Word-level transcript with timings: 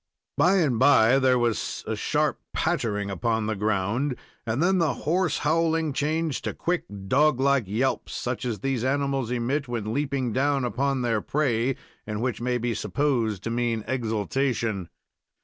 By 0.35 0.55
and 0.55 0.79
by 0.79 1.19
there 1.19 1.37
was 1.37 1.83
a 1.85 1.95
sharp 1.95 2.39
pattering 2.55 3.11
upon 3.11 3.45
the 3.45 3.55
ground, 3.55 4.15
and 4.47 4.63
then 4.63 4.79
the 4.79 4.95
hoarse 5.05 5.37
howling 5.37 5.93
changed 5.93 6.43
to 6.45 6.55
quick, 6.55 6.85
dog 7.07 7.39
like 7.39 7.67
yelps, 7.67 8.15
such 8.15 8.43
as 8.43 8.61
these 8.61 8.83
animals 8.83 9.29
emit 9.29 9.67
when 9.67 9.93
leaping 9.93 10.33
down 10.33 10.65
upon 10.65 11.03
their 11.03 11.21
prey, 11.21 11.75
and 12.07 12.19
which 12.19 12.41
may 12.41 12.57
be 12.57 12.73
supposed 12.73 13.43
to 13.43 13.51
mean 13.51 13.83
exultation. 13.87 14.89